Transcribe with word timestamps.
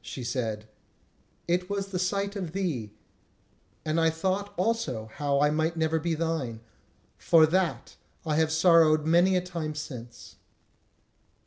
She 0.00 0.24
said: 0.24 0.66
"It 1.46 1.68
was 1.68 1.88
the 1.88 1.98
sight 1.98 2.36
of 2.36 2.52
thee; 2.52 2.94
and 3.84 4.00
I 4.00 4.08
thought 4.08 4.54
also 4.56 5.10
how 5.16 5.40
I 5.40 5.50
might 5.50 5.76
never 5.76 5.98
be 5.98 6.14
thine. 6.14 6.60
For 7.18 7.44
that 7.44 7.96
I 8.24 8.36
have 8.36 8.50
sorrowed 8.50 9.04
many 9.04 9.36
a 9.36 9.42
time 9.42 9.74
since." 9.74 10.36